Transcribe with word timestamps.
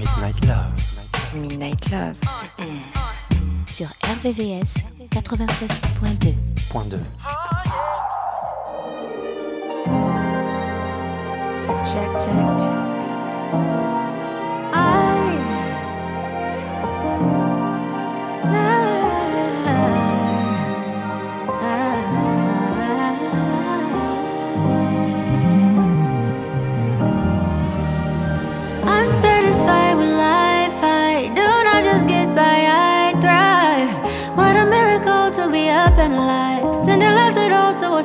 Midnight 0.00 0.46
Love. 0.46 0.72
Midnight 1.34 1.90
Love. 1.90 2.16
Sur 3.66 3.86
RVVS 4.00 4.76
96.2. 5.10 6.70
Point 6.70 6.90
2. 6.90 6.96
Check, 11.84 12.08
check, 12.18 12.58
check. 12.58 13.99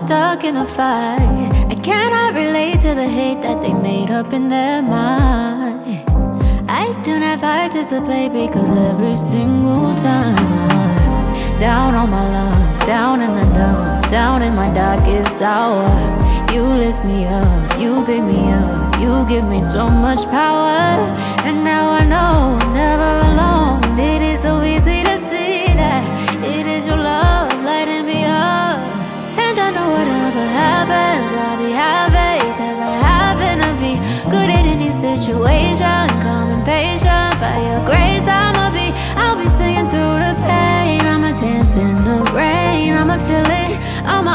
Stuck 0.06 0.44
in 0.44 0.54
the 0.54 0.66
fight. 0.66 1.50
I 1.68 1.76
cannot 1.82 2.36
relate 2.36 2.80
to 2.82 2.94
the 2.94 3.10
hate 3.10 3.42
that 3.42 3.60
they 3.64 3.74
made 3.74 4.12
up 4.12 4.34
in 4.34 4.50
their 4.50 4.84
mind. 4.84 5.82
I 6.70 6.86
do 7.02 7.18
not 7.20 7.40
participate 7.40 8.32
because 8.32 8.72
every 8.72 9.16
single 9.16 9.96
time 9.96 10.38
I'm 10.38 11.60
down 11.60 11.96
on 11.96 12.12
my 12.12 12.26
luck, 12.38 12.86
down 12.86 13.22
in 13.22 13.34
the 13.34 13.46
dumps, 13.58 14.06
down 14.12 14.44
in 14.44 14.54
my 14.54 14.72
darkest 14.72 15.42
hour. 15.42 15.90
You 16.54 16.62
lift 16.62 17.04
me 17.04 17.26
up, 17.26 17.80
you 17.80 18.06
pick 18.06 18.24
me 18.24 18.52
up, 18.52 19.00
you 19.00 19.26
give 19.28 19.46
me 19.46 19.60
so 19.64 19.90
much 19.90 20.22
power. 20.30 20.78
And 21.48 21.64
now 21.64 21.90
I 21.90 22.04
know 22.06 22.60
I'm 22.62 22.74
never 22.74 23.12
alone. 23.30 23.55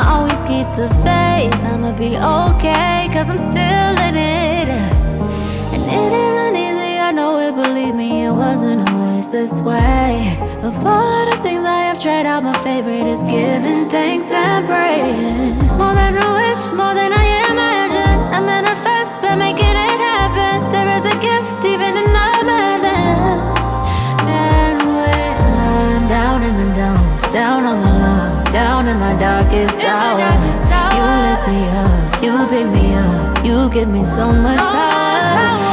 I'ma 0.00 0.16
always 0.16 0.38
keep 0.48 0.66
the 0.72 0.88
faith. 1.04 1.52
I'ma 1.68 1.92
be 1.92 2.16
okay, 2.16 3.08
cause 3.12 3.28
I'm 3.28 3.38
still 3.38 3.94
in 4.08 4.16
it. 4.16 4.68
And 5.74 5.82
it 5.82 6.12
isn't 6.12 6.56
easy, 6.56 6.98
I 6.98 7.12
know 7.12 7.38
it, 7.38 7.54
believe 7.54 7.94
me, 7.94 8.24
it 8.24 8.32
wasn't 8.32 8.88
always 8.88 9.28
this 9.28 9.60
way. 9.60 10.38
Of 10.62 10.74
all 10.86 11.26
the 11.30 11.36
things 11.42 11.66
I 11.66 11.82
have 11.82 11.98
tried 11.98 12.24
out, 12.24 12.42
my 12.42 12.56
favorite 12.64 13.06
is 13.06 13.22
giving 13.24 13.90
thanks 13.90 14.32
and 14.32 14.64
praying. 14.66 15.56
More 15.76 15.94
than 15.94 16.16
a 16.16 16.28
wish, 16.40 16.72
more 16.72 16.94
than 16.94 17.12
I 17.12 17.26
imagine. 17.52 18.16
I 18.32 18.40
manifest 18.40 19.20
by 19.20 19.34
making 19.36 19.76
it 19.92 20.00
happen. 20.00 20.72
There 20.72 20.88
is 20.96 21.04
a 21.04 21.16
gift 21.20 21.60
even 21.64 21.92
in 22.02 22.08
the 22.08 22.30
madness. 22.48 23.70
And 24.24 24.78
when 24.96 25.36
I'm 25.60 26.08
down 26.08 26.42
in 26.42 26.54
the 26.56 26.74
dumps, 26.74 27.28
down 27.28 27.66
on 27.66 27.82
down 27.82 27.99
in 28.90 28.98
my 28.98 29.14
darkest 29.14 29.84
hour, 29.84 30.18
you 30.96 31.04
lift 31.26 31.46
me 31.48 31.62
up, 31.78 32.22
you 32.22 32.46
pick 32.48 32.66
me 32.66 32.94
up, 32.94 33.44
you 33.44 33.70
give 33.70 33.88
me 33.88 34.04
so 34.04 34.32
much 34.32 34.58
power. 34.58 35.69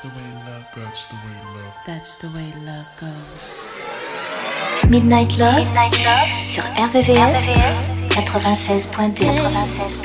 That's 0.09 1.07
the 1.07 1.17
way 1.17 1.31
love 1.55 1.55
goes. 1.55 1.85
That's 1.85 2.15
the 2.17 2.27
way 2.29 2.53
love 2.65 2.87
goes. 2.99 4.89
Midnight 4.89 5.37
Love, 5.37 5.57
Midnight 5.57 6.05
love 6.05 6.47
sur 6.47 6.63
RVVS. 6.77 7.33
RVVS. 7.33 7.98
96.2. 8.25 9.98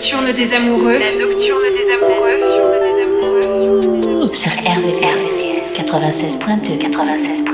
nocturne 0.00 0.32
des 0.32 0.54
amoureux. 0.54 0.98
La 0.98 1.14
nocturne 1.14 1.60
des 1.76 1.92
amoureux. 1.92 2.40
Sur 4.32 4.50
RVRVCS 4.52 5.76
96.2 5.76 6.78
96.2. 6.90 7.44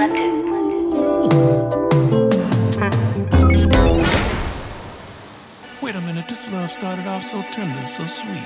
Wait 5.83 5.97
a 5.97 6.01
minute, 6.01 6.29
this 6.29 6.49
love 6.53 6.71
started 6.71 7.09
off 7.09 7.25
so 7.25 7.43
tender, 7.51 7.85
so 7.85 8.07
sweet. 8.07 8.45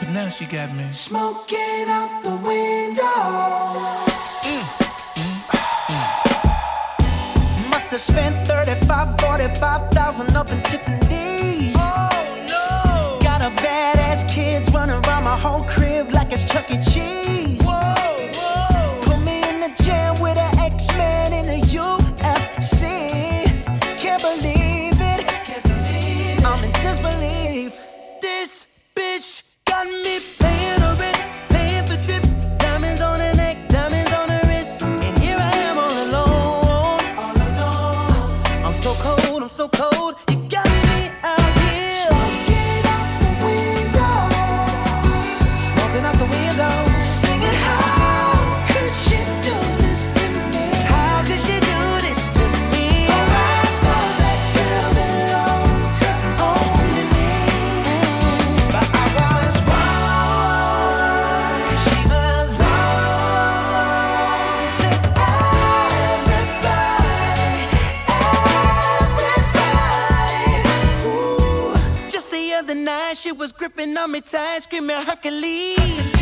But 0.00 0.10
now 0.10 0.28
she 0.28 0.44
got 0.44 0.74
me 0.74 0.92
smoking 0.92 1.88
out 1.88 2.22
the 2.22 2.36
window. 2.46 3.04
Mm, 4.44 4.62
mm, 5.16 5.40
mm. 5.88 7.70
Must 7.70 7.90
have 7.90 8.00
spent 8.02 8.46
35, 8.46 9.18
45,000 9.18 10.36
up 10.36 10.50
in 10.50 10.62
Tiffany. 10.62 11.03
whole 15.36 15.64
crib 15.64 16.13
me 74.08 74.20
tight, 74.20 74.62
screaming 74.62 74.96
Hercules. 74.96 76.13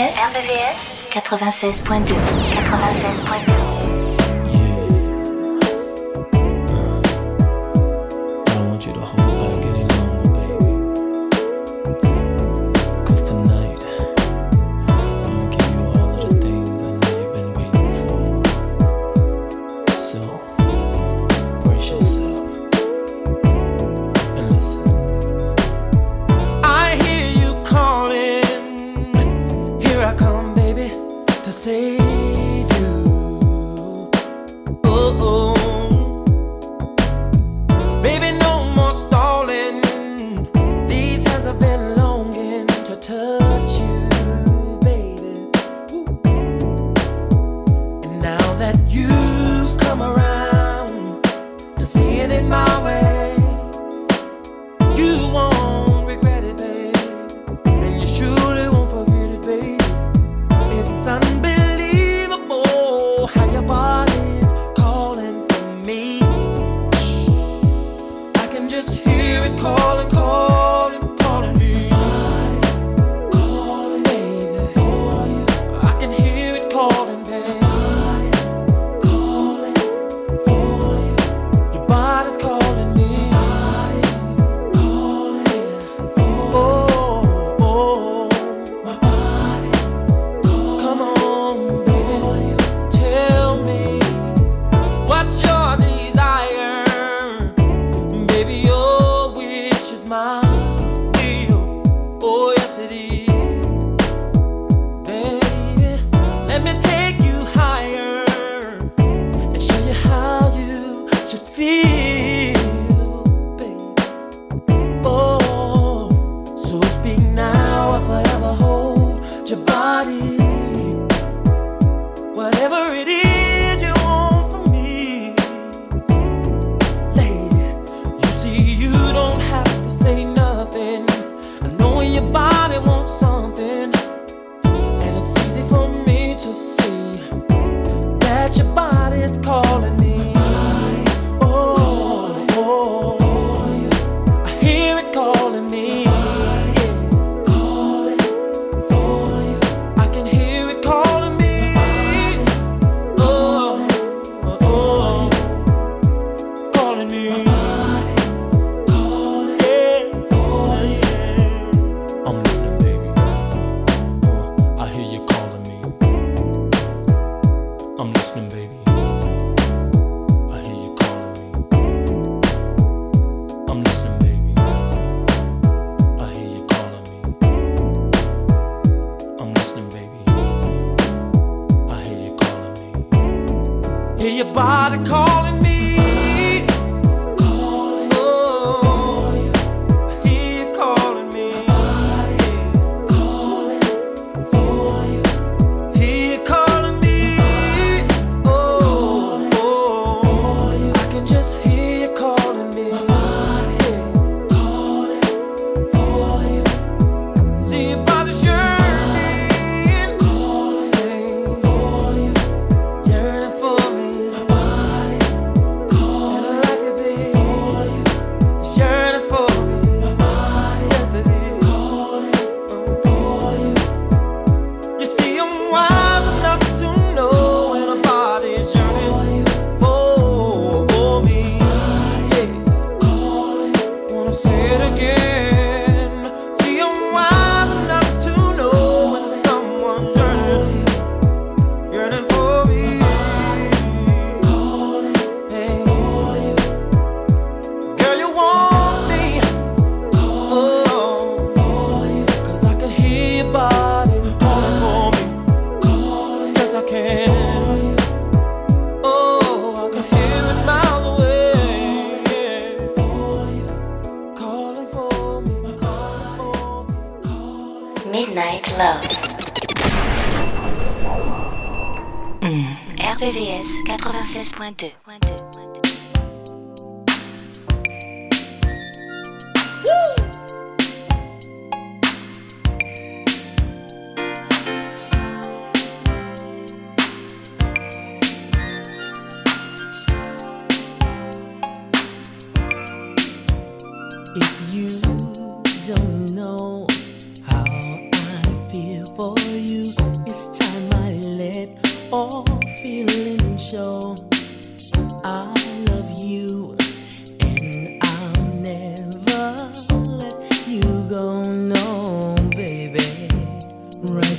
Everybody. 0.00 0.48
RVVS, 0.48 1.10
RVVS 1.10 1.10
96.2 1.10 2.14
96.2 2.14 3.63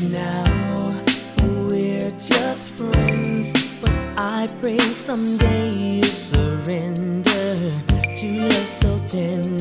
now 0.02 1.02
we're 1.44 2.12
just 2.12 2.70
friends, 2.70 3.54
but 3.82 3.92
I 4.18 4.48
pray 4.62 4.80
someday 4.80 5.70
you 5.72 6.04
surrender 6.04 7.72
to 8.16 8.42
love 8.42 8.68
so 8.68 9.00
tender. 9.06 9.55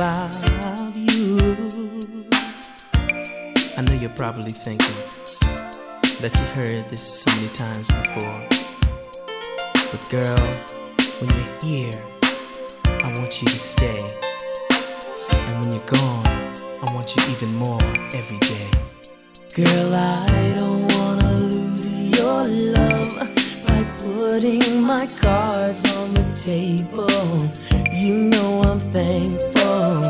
about 0.00 0.32
you. 0.96 1.36
I 3.76 3.82
know 3.82 3.92
you're 3.92 4.16
probably 4.16 4.50
thinking 4.50 4.96
that 6.22 6.32
you 6.34 6.44
heard 6.56 6.88
this 6.88 7.02
so 7.02 7.30
many 7.36 7.48
times 7.48 7.88
before. 7.88 8.40
But 9.90 10.02
girl, 10.08 10.46
when 11.20 11.28
you're 11.36 11.52
here, 11.60 12.02
I 13.04 13.12
want 13.18 13.42
you 13.42 13.48
to 13.48 13.58
stay. 13.58 14.00
And 15.32 15.60
when 15.60 15.74
you're 15.74 15.84
gone, 15.84 16.26
I 16.80 16.94
want 16.94 17.14
you 17.14 17.22
even 17.32 17.54
more 17.56 17.82
every 18.14 18.38
day. 18.38 18.70
Girl, 19.54 19.94
I 19.94 20.54
don't 20.56 20.90
wanna 20.94 21.32
lose 21.40 21.86
your 22.16 22.44
love 22.72 23.16
by 23.66 23.84
putting 23.98 24.80
my 24.82 25.06
cards 25.20 25.84
on 25.92 26.14
the 26.14 26.24
table. 26.34 27.50
You 28.00 28.14
know 28.14 28.62
I'm 28.62 28.80
thankful 28.80 30.02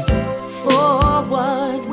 for 0.63 1.25
what 1.27 1.90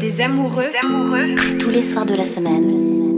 des 0.00 0.20
amoureux, 0.20 0.66
c'est 1.38 1.58
tous 1.58 1.70
les 1.70 1.82
soirs 1.82 2.04
de 2.04 2.14
la 2.14 2.24
semaine. 2.24 3.09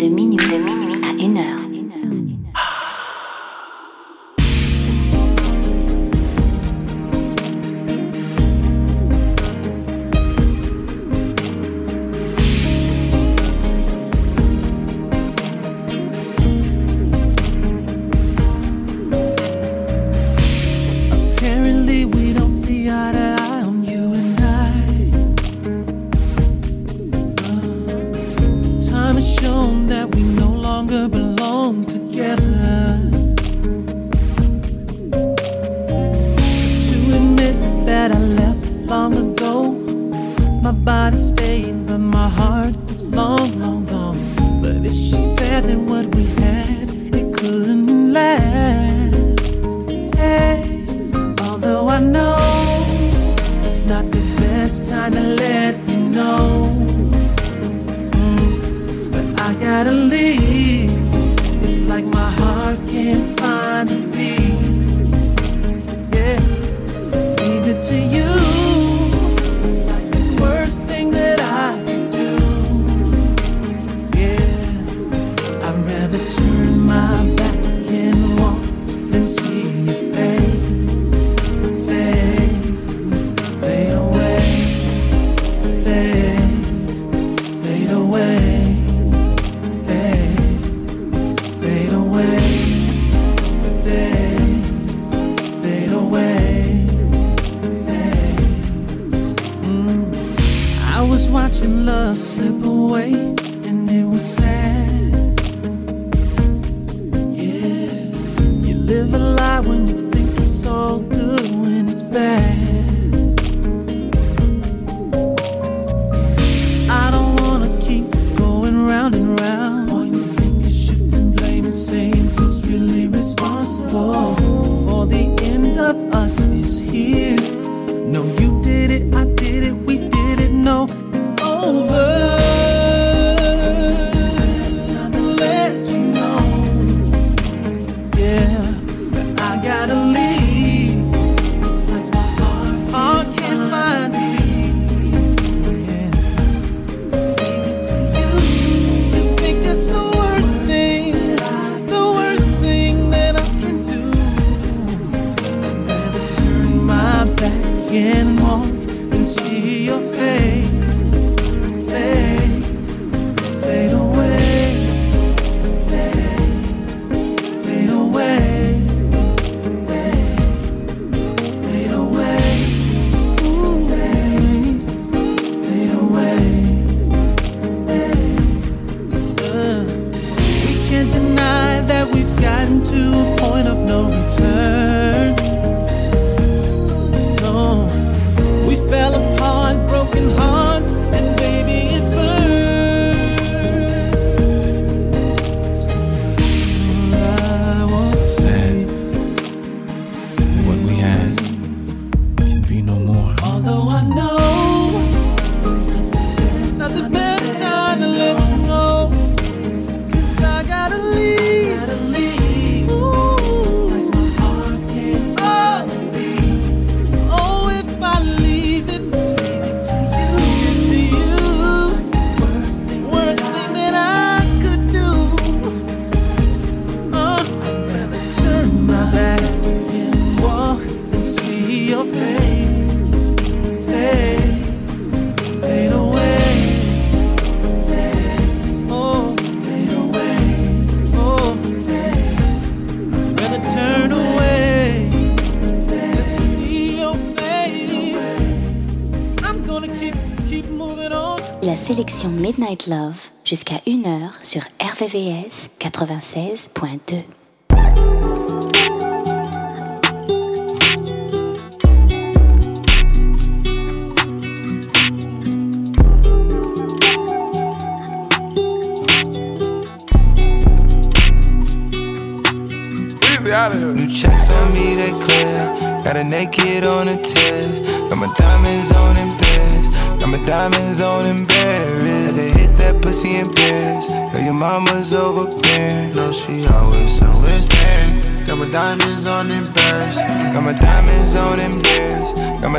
Jusqu'à 253.52 253.82
1h 253.86 254.30
sur 254.42 254.62
RVVS 254.80 255.68
96.2. 255.78 257.41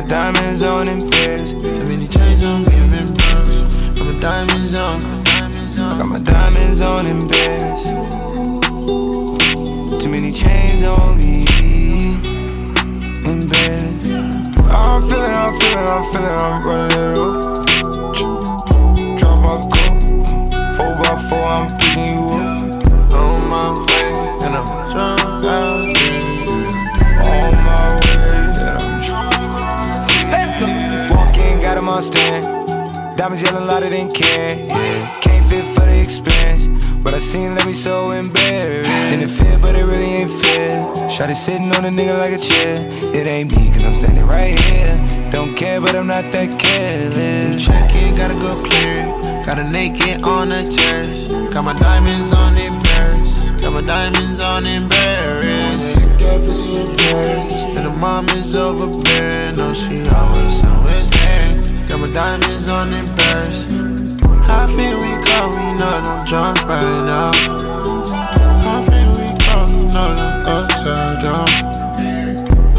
Got 0.04 0.34
diamonds 0.34 0.63
on 0.63 0.89
in 0.89 1.10
Paris. 1.10 1.54
Too 1.54 1.86
many 1.86 2.06
chains 2.06 2.46
on 2.46 2.63
me, 2.63 2.76
I'm 2.76 2.94
in 2.94 3.16
Paris. 3.16 3.80
Got 3.98 4.06
my 4.06 4.20
diamonds 4.20 4.76
on. 4.76 5.02
I 5.26 5.98
got 5.98 6.08
my 6.08 6.20
diamonds 6.20 6.82
on 6.82 7.08
in 7.08 7.20
Paris. 7.30 7.92
Too 10.04 10.10
many 10.10 10.32
chains 10.32 10.84
on 10.84 11.18
me 11.18 11.46
in 13.30 13.48
bed. 13.48 13.84
Oh, 14.68 15.00
I'm 15.00 15.02
feeling, 15.08 15.32
I'm 15.32 15.50
feeling, 15.60 15.88
I'm 15.88 16.04
feeling, 16.12 16.39
I'm 16.42 16.66
running 16.66 17.12
Shotty 41.23 41.36
sitting 41.38 41.71
on 41.73 41.86
a 41.86 41.88
nigga 41.88 42.19
like 42.19 42.33
a 42.33 42.38
chair. 42.38 42.75
It 43.15 43.27
ain't 43.27 43.55
me, 43.55 43.71
cause 43.71 43.86
I'm 43.86 43.95
standing 43.95 44.27
right 44.27 44.59
here. 44.59 45.31
Don't 45.31 45.55
care, 45.55 45.79
but 45.79 45.95
I'm 45.95 46.05
not 46.05 46.25
that 46.25 46.59
careless. 46.59 47.65
Check 47.65 47.95
it, 47.95 48.17
gotta 48.17 48.33
go 48.33 48.57
clear. 48.57 48.97
Got 49.45 49.57
a 49.57 49.63
naked 49.63 50.21
on 50.23 50.49
the 50.49 50.63
terrace. 50.67 51.29
Got 51.53 51.63
my 51.63 51.79
diamonds 51.79 52.33
on 52.33 52.57
in 52.57 52.73
Paris. 52.83 53.49
Got 53.62 53.71
my 53.71 53.81
diamonds 53.81 54.41
on 54.41 54.65
in 54.65 54.83
Paris. 54.89 55.97
Got 56.19 56.43
pussy 56.43 56.93
Paris. 56.97 57.63
And 57.71 57.86
the 57.88 57.95
mom 58.01 58.27
is 58.36 58.53
overbearing. 58.53 59.55
No, 59.55 59.73
she 59.73 60.03
always, 60.12 60.59
always 60.75 61.09
there. 61.09 61.88
Got 61.88 62.01
my 62.01 62.12
diamonds 62.12 62.67
on 62.67 62.91
in 62.91 63.07
Paris. 63.15 63.63
I 64.51 64.67
feel 64.75 64.99
we 64.99 65.13
call, 65.23 65.55
we 65.55 65.71
know 65.79 66.03
I'm 66.03 66.27
drunk 66.27 66.59
right 66.67 67.05
now. 67.07 67.31
I 68.67 68.83
feel 68.83 69.12
we 69.15 69.39
call, 69.39 69.71
we 69.71 69.88
know 69.88 70.33
upside 70.45 71.21
down. 71.21 71.49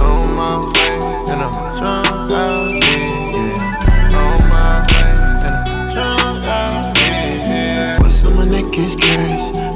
On 0.01 0.35
my 0.35 0.59
way, 0.73 0.99
and 1.33 1.43
I'm 1.43 1.53
drunk 1.77 2.33
out, 2.33 2.73
yeah, 2.73 3.33
yeah. 3.35 4.21
On 4.21 4.41
my 4.49 4.87
way, 4.91 5.13
and 5.47 5.55
I'm 5.55 5.93
drunk 5.93 6.47
out, 6.47 6.97
yeah, 6.97 7.49
yeah. 7.49 7.99
What's 8.01 8.27
on 8.27 8.37
my 8.37 8.45
neck 8.45 8.79
is. 8.79 8.97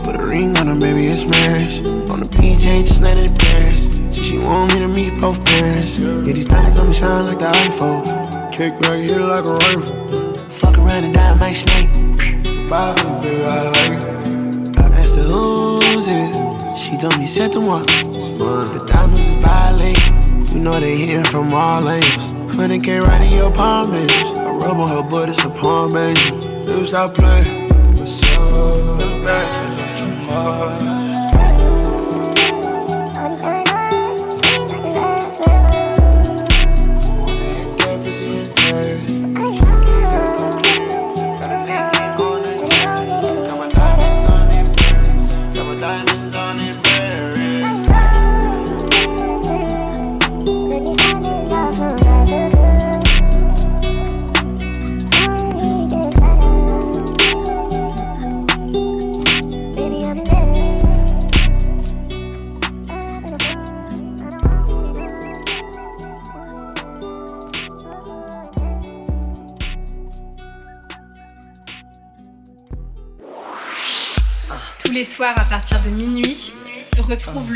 Put 0.05 0.16
a 0.16 0.24
ring 0.24 0.57
on 0.59 0.66
her, 0.68 0.79
baby, 0.79 1.07
it's 1.07 1.24
marriage. 1.24 1.79
On 2.11 2.20
the 2.20 2.29
PJ, 2.31 2.87
just 2.87 3.03
let 3.03 3.18
it 3.18 3.37
pass. 3.38 3.88
She, 4.14 4.24
she 4.24 4.38
want 4.38 4.74
me 4.74 4.81
to 4.81 4.88
meet 4.88 5.20
both 5.20 5.44
parents. 5.44 5.98
Yeah, 5.98 6.20
these 6.20 6.46
diamonds 6.46 6.79
on 6.79 6.88
me 6.88 6.94
shine 6.94 7.27
like 7.27 7.38
the 7.38 7.46
iPhone. 7.46 8.53
Kick 8.53 8.79
back, 8.81 9.01
hit 9.01 9.20
like 9.20 9.44
a 9.44 9.55
rifle. 9.55 10.48
Fuck 10.51 10.79
around 10.79 11.05
and 11.05 11.14
die, 11.14 11.35
my 11.35 11.53
snake. 11.53 11.92
Bye, 12.68 12.94
baby, 13.22 13.42
I 13.42 13.61
like 13.70 14.03
it. 14.03 14.79
I 14.79 14.87
asked 14.98 15.16
her 15.16 15.22
who's 15.22 16.07
it. 16.11 16.58
She 16.88 16.96
told 16.96 17.18
me, 17.18 17.27
c'est 17.27 17.55
moi. 17.55 17.81
The 17.81 18.83
diamonds 18.90 19.27
is 19.27 19.37
bilingual. 19.37 20.55
You 20.55 20.61
know 20.61 20.72
they 20.72 20.96
hitting 20.96 21.22
from 21.24 21.53
all 21.53 21.87
angles. 21.87 22.33
100k 22.57 23.07
right 23.07 23.20
in 23.20 23.33
your 23.37 23.53
palm, 23.53 23.90
baby. 23.90 24.11
I 24.11 24.53
rub 24.53 24.79
on 24.79 24.88
her 24.88 25.03
butt, 25.03 25.29
it's 25.29 25.44
a 25.44 25.51
palm, 25.51 25.90
baby. 25.92 26.18
Never 26.64 26.87
stop 26.87 27.12
playing. 27.12 27.68
What's 27.68 28.22
up? 28.22 29.58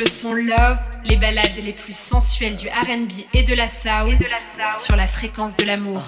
Le 0.02 0.08
son 0.08 0.34
Love, 0.34 0.78
les 1.04 1.16
balades 1.16 1.56
les 1.62 1.72
plus 1.72 1.96
sensuelles 1.96 2.56
du 2.56 2.68
RB 2.68 3.12
et 3.34 3.44
de 3.44 3.54
la 3.54 3.68
soul 3.68 4.18
sur 4.74 4.96
la 4.96 5.06
fréquence 5.06 5.56
de 5.56 5.64
l'amour. 5.64 6.02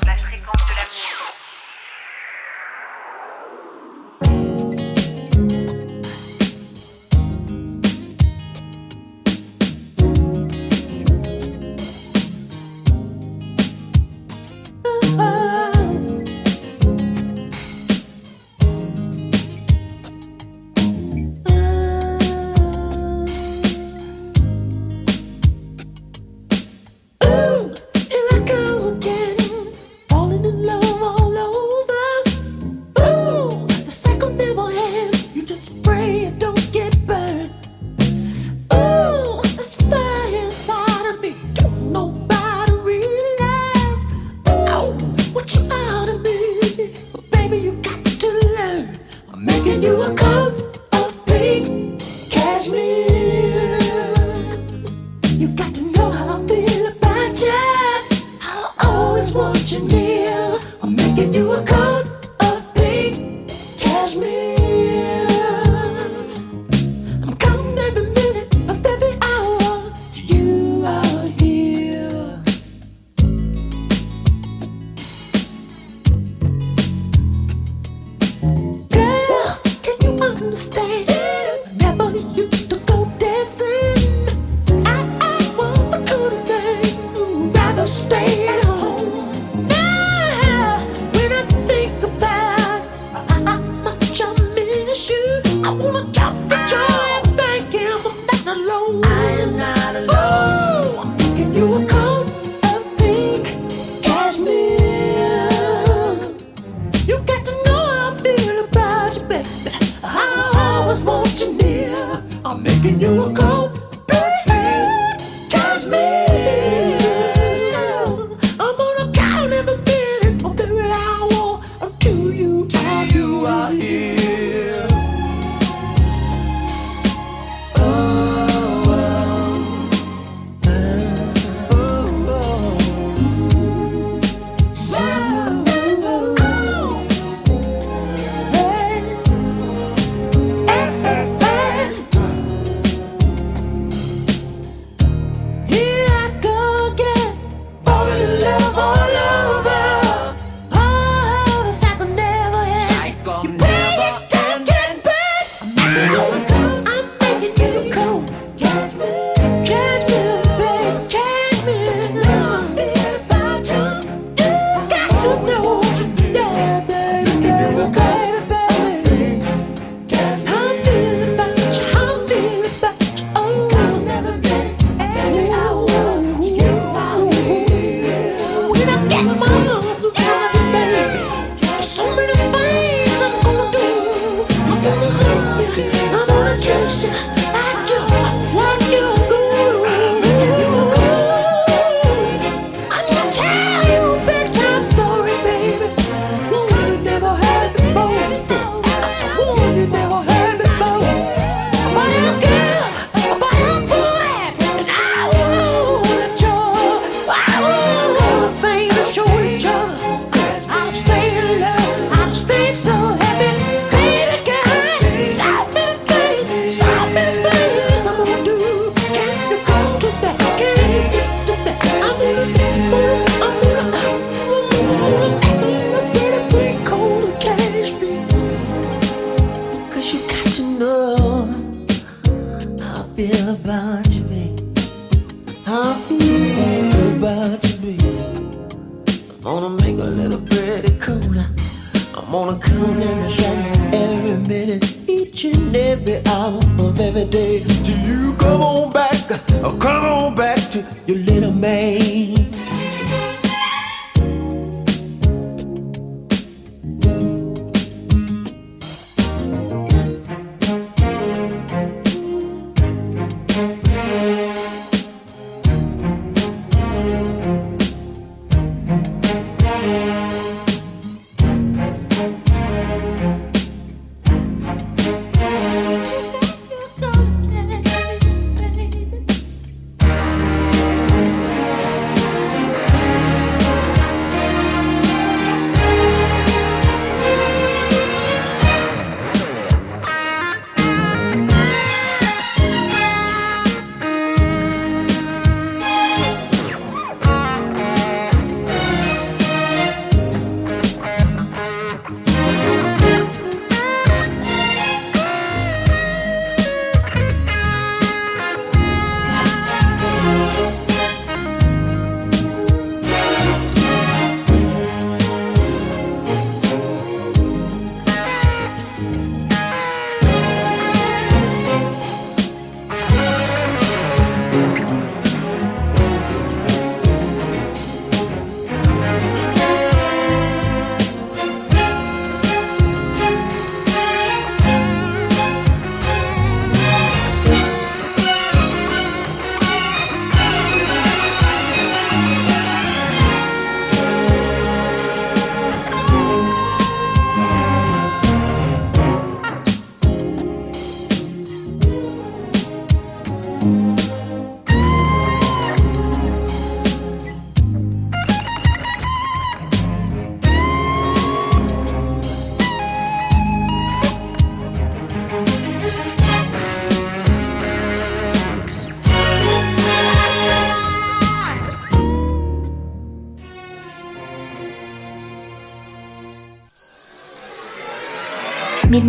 understand. 80.54 81.13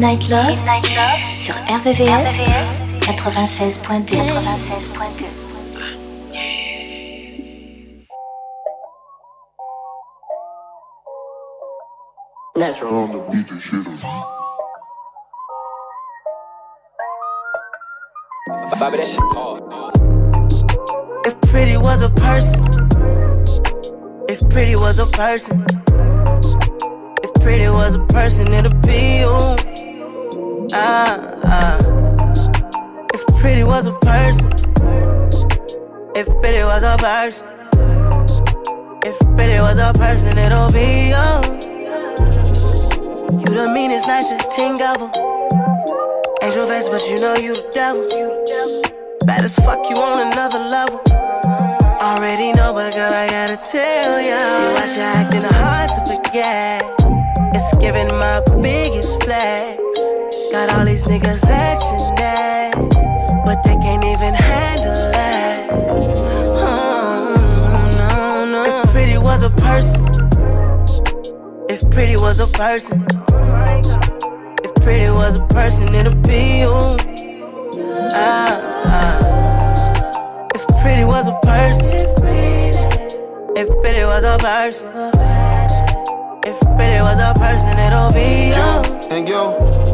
Midnight 0.06 0.30
Love, 0.30 0.54
sur 1.36 1.56
RVVS, 1.68 2.38
96.2. 3.08 4.18
Natural. 12.56 12.94
On 12.94 13.12
the 13.12 13.18
beat 13.32 13.50
and 13.50 13.60
shit 13.60 13.88
on 13.88 13.98
Bobby, 18.80 18.98
that 18.98 19.08
shit 19.08 19.24
hard. 19.34 19.64
If 21.26 21.34
pretty 21.50 21.78
was 21.78 22.04
a 22.04 22.10
person, 22.12 22.62
if 24.30 24.40
pretty 24.52 24.76
was 24.76 25.00
a 25.00 25.08
person, 25.08 25.66
if 27.24 27.34
pretty 27.42 27.70
was 27.70 27.96
a 27.96 28.06
person, 28.06 28.54
it'd 28.54 28.82
be 28.84 29.22
you. 29.22 29.75
Ah, 30.74 31.40
ah. 31.44 31.78
If 33.14 33.26
pretty 33.40 33.64
was 33.64 33.88
a 33.88 33.94
person, 34.00 34.52
if 36.16 36.28
pretty 36.42 36.64
was 36.64 36.84
a 36.84 36.96
person, 36.98 37.48
if 39.06 39.18
pretty 39.36 39.60
was 39.60 39.78
a 39.78 39.92
person, 39.94 40.38
it'll 40.38 40.72
be 40.72 41.14
you. 41.14 41.26
You 43.40 43.52
the 43.54 43.72
meanest, 43.74 44.08
nicest 44.08 44.52
thing 44.54 44.80
ever. 44.82 45.10
Angel 46.42 46.68
face, 46.68 46.90
but 46.90 47.08
you 47.10 47.18
know 47.18 47.36
you 47.36 47.54
the 47.54 47.70
devil. 47.72 48.08
Bad 49.26 49.44
as 49.44 49.56
fuck, 49.58 49.88
you 49.90 49.96
on 50.02 50.32
another 50.32 50.60
level. 50.70 51.02
Already 52.02 52.52
know, 52.54 52.74
but 52.74 52.94
girl, 52.94 53.14
I 53.14 53.28
gotta 53.28 53.58
tell 53.58 54.20
ya. 54.20 54.38
You 54.38 54.74
watch 54.74 54.96
you 54.96 55.04
acting 55.04 55.44
hard 55.54 55.90
to 55.90 56.16
forget. 56.16 56.84
It's 57.54 57.78
giving 57.78 58.08
my 58.18 58.42
biggest 58.62 59.24
flex. 59.24 59.85
Got 60.56 60.74
all 60.74 60.86
these 60.86 61.04
niggas 61.04 61.44
atching 61.50 62.16
that, 62.16 62.72
but 63.46 63.62
they 63.66 63.76
can't 63.76 64.06
even 64.06 64.34
handle 64.34 64.94
that. 65.12 65.68
Oh, 66.64 67.34
no, 68.00 68.46
no. 68.46 68.80
If 68.80 68.90
pretty 68.90 69.18
was 69.18 69.44
a 69.44 69.50
person, 69.50 70.00
if 71.68 71.82
pretty 71.92 72.16
was 72.16 72.40
a 72.40 72.48
person, 72.48 73.06
if 74.64 74.74
pretty 74.76 75.10
was 75.10 75.36
a 75.36 75.46
person, 75.48 75.94
it'd 75.94 76.24
be 76.26 76.60
you. 76.62 76.72
Ah, 78.14 78.56
ah. 78.86 80.48
If 80.56 80.66
pretty 80.82 81.04
was 81.04 81.28
a 81.28 81.38
person, 81.44 81.92
if 83.58 83.68
pretty 83.82 84.06
was 84.06 84.24
a 84.24 84.38
person, 84.38 84.88
if 86.48 86.58
pretty 86.78 87.02
was 87.02 87.20
a 87.20 87.34
person, 87.38 87.78
it'll 87.78 88.10
be 88.14 88.56
you. 88.56 89.08
and 89.12 89.28
you, 89.28 89.44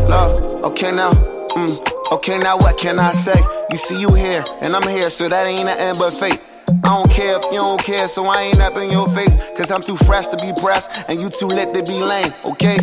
love. 0.07 0.50
Okay 0.63 0.91
now, 0.91 1.09
mm, 1.09 2.11
okay 2.11 2.37
now 2.37 2.55
what 2.55 2.77
can 2.77 2.99
I 2.99 3.11
say? 3.13 3.33
You 3.71 3.77
see 3.77 3.99
you 3.99 4.13
here, 4.13 4.43
and 4.61 4.75
I'm 4.75 4.87
here, 4.87 5.09
so 5.09 5.27
that 5.27 5.47
ain't 5.47 5.65
nothing 5.65 5.97
but 5.97 6.11
fate. 6.11 6.39
I 6.83 6.93
don't 6.93 7.09
care 7.09 7.35
if 7.37 7.43
you 7.51 7.57
don't 7.57 7.81
care, 7.81 8.07
so 8.07 8.25
I 8.25 8.43
ain't 8.43 8.61
up 8.61 8.77
in 8.77 8.91
your 8.91 9.09
face. 9.09 9.35
Cause 9.57 9.71
I'm 9.71 9.81
too 9.81 9.97
fresh 9.97 10.27
to 10.27 10.37
be 10.37 10.53
pressed, 10.61 11.01
and 11.09 11.19
you 11.19 11.31
too 11.31 11.47
lit 11.47 11.73
to 11.73 11.81
be 11.81 11.97
lame, 11.97 12.31
okay? 12.45 12.77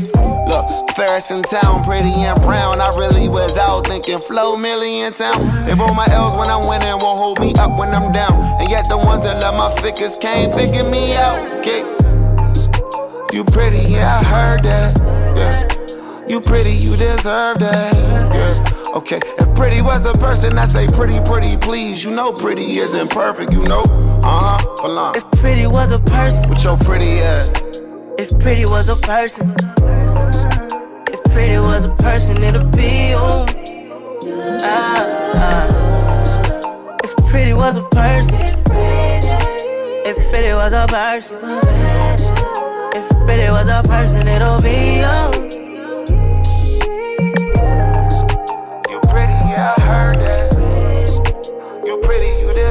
Look, 0.50 0.66
Ferris 0.96 1.30
in 1.30 1.42
town, 1.42 1.84
pretty 1.84 2.10
and 2.10 2.34
brown. 2.42 2.80
I 2.80 2.90
really 2.98 3.28
was 3.28 3.56
out 3.56 3.86
thinking 3.86 4.18
flow 4.20 4.56
million 4.56 5.12
town. 5.12 5.38
They 5.66 5.74
roll 5.74 5.94
my 5.94 6.06
L's 6.10 6.34
when 6.34 6.50
I'm 6.50 6.66
winning, 6.66 6.98
won't 6.98 7.20
hold 7.20 7.38
me 7.38 7.52
up 7.60 7.78
when 7.78 7.94
I'm 7.94 8.10
down. 8.10 8.34
And 8.58 8.68
yet 8.68 8.88
the 8.88 8.98
ones 8.98 9.22
that 9.22 9.40
love 9.40 9.54
my 9.54 9.70
figures 9.80 10.18
can't 10.18 10.52
figure 10.52 10.82
me 10.82 11.14
out, 11.14 11.38
okay? 11.62 11.86
You 13.32 13.44
pretty, 13.44 13.86
yeah, 13.86 14.18
I 14.18 14.24
heard 14.26 14.64
that, 14.64 14.98
yeah. 15.36 15.87
You 16.28 16.40
pretty, 16.40 16.72
you 16.72 16.94
deserve 16.96 17.58
that, 17.58 17.94
yeah. 18.34 18.94
Okay, 18.94 19.18
if 19.38 19.54
pretty 19.54 19.80
was 19.80 20.04
a 20.04 20.12
person, 20.12 20.58
I 20.58 20.66
say 20.66 20.86
pretty, 20.86 21.20
pretty, 21.20 21.56
please. 21.56 22.04
You 22.04 22.10
know 22.10 22.32
pretty 22.32 22.64
isn't 22.78 23.10
perfect, 23.10 23.50
you 23.52 23.62
know. 23.62 23.80
Uh 24.22 24.58
huh, 24.58 24.82
belong. 24.82 25.16
If 25.16 25.24
pretty 25.40 25.66
was 25.66 25.90
a 25.90 25.98
person, 25.98 26.48
With 26.50 26.62
your 26.62 26.76
pretty 26.78 27.20
ass. 27.20 27.48
if 28.18 28.38
pretty 28.40 28.66
was 28.66 28.88
a 28.90 28.96
person, 28.96 29.54
if 31.10 31.22
pretty 31.32 31.58
was 31.58 31.84
a 31.84 31.94
person, 31.96 32.36
it'd 32.42 32.76
be 32.76 33.10
you. 33.10 33.18
Ah, 34.60 35.06
ah. 35.34 36.96
If 37.04 37.16
pretty 37.30 37.54
was 37.54 37.76
a 37.78 37.82
person, 37.88 38.38
if 40.04 40.16
pretty 40.30 40.52
was 40.52 40.72
a 40.74 40.86
person, 40.88 41.38
if 42.94 43.08
pretty 43.24 43.50
was 43.50 43.68
a 43.68 43.82
person, 43.88 44.28
it'll 44.28 44.60
be 44.60 44.98
you. 45.00 45.67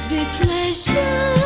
would 0.00 0.08
be 0.08 0.24
pleasure. 0.44 1.39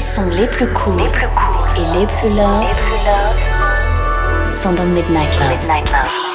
Les 0.00 0.30
les 0.30 0.46
plus 0.46 0.66
courts, 0.68 0.98
et 1.76 1.98
les 1.98 2.06
plus 2.06 2.30
longs 2.30 2.64
sont 4.54 4.72
dans 4.72 4.84
Midnight 4.84 5.38
Midnight 5.50 5.90
Love. 5.92 6.29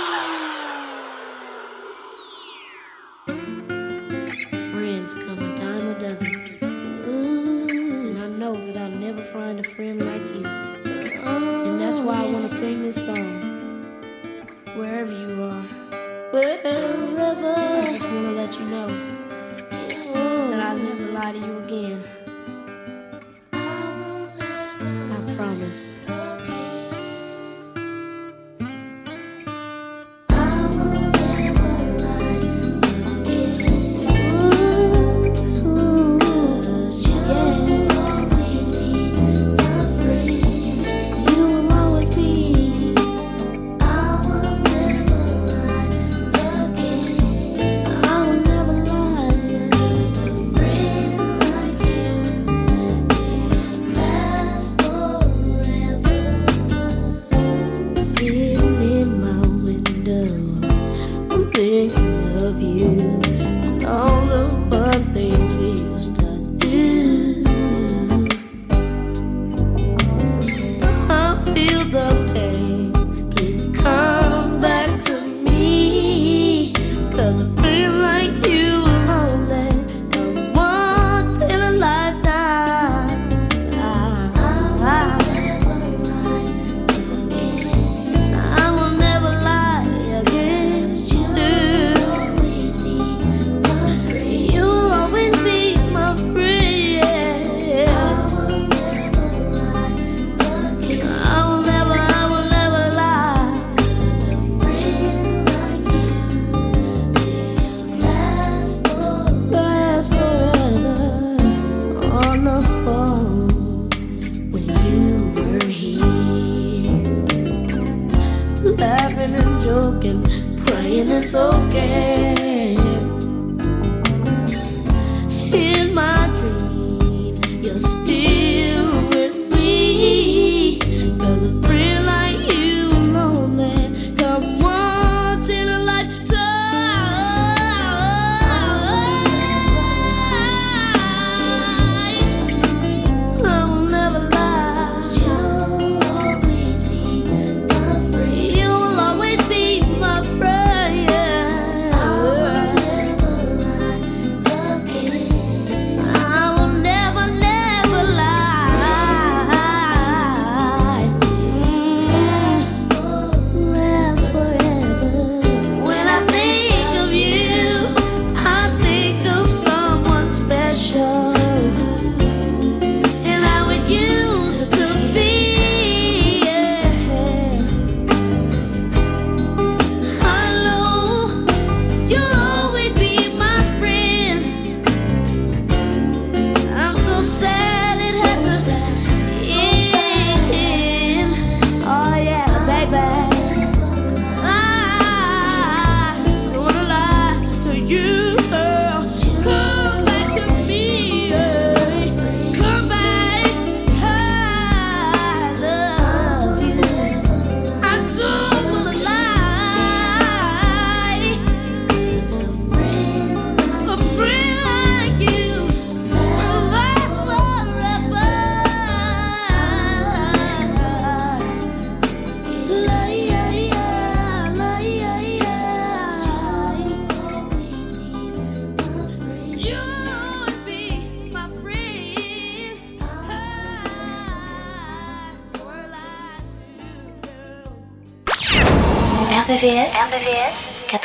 you. 62.75 63.34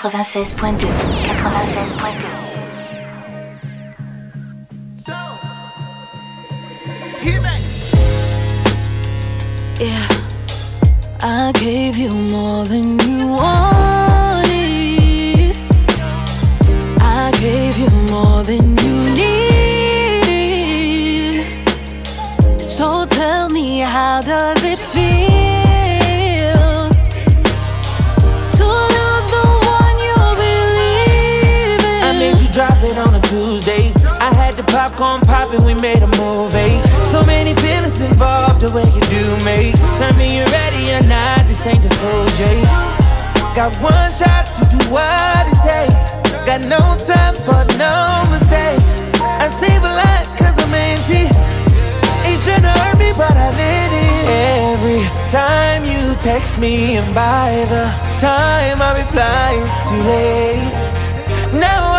96.2. 0.00 0.88
96.2. 1.26 2.39
texts 56.20 56.58
me, 56.58 56.96
and 56.96 57.14
by 57.14 57.64
the 57.70 57.84
time 58.20 58.82
I 58.82 59.02
reply, 59.02 59.56
it's 59.56 59.80
too 59.88 60.02
late. 60.02 61.58
Now 61.58 61.89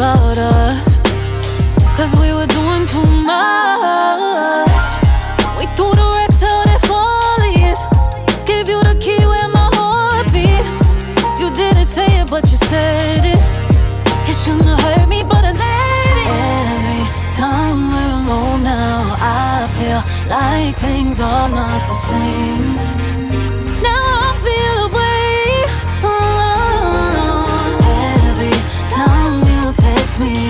about 0.00 0.38
us. 0.38 0.96
Cause 1.94 2.12
we 2.16 2.32
were 2.32 2.46
doing 2.46 2.86
too 2.86 3.04
much. 3.04 4.88
We 5.58 5.66
threw 5.76 5.92
the 6.00 6.08
wrecks 6.16 6.42
out 6.42 6.66
at 6.74 6.80
Follies. 6.88 7.80
Gave 8.46 8.66
you 8.70 8.80
the 8.82 8.96
key 8.98 9.20
where 9.32 9.48
my 9.48 9.68
heart 9.76 10.26
beat. 10.32 10.66
You 11.38 11.52
didn't 11.52 11.84
say 11.84 12.06
it, 12.20 12.30
but 12.30 12.50
you 12.50 12.56
said 12.56 13.24
it. 13.34 13.42
It 14.26 14.36
shouldn't 14.40 14.64
have 14.64 14.80
hurt 14.80 15.06
me, 15.06 15.22
but 15.22 15.44
I 15.44 15.52
let. 15.52 16.16
Every 16.72 17.04
time 17.36 17.92
we're 17.92 18.14
alone 18.20 18.62
now, 18.62 19.16
I 19.20 19.68
feel 19.76 20.00
like 20.30 20.78
things 20.78 21.20
are 21.20 21.50
not 21.50 21.80
the 21.90 21.94
same. 22.08 23.29
me. 30.20 30.49